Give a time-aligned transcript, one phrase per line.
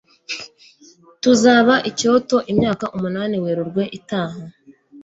[1.21, 4.41] Tuzaba i Kyoto imyaka umunani Werurwe itaha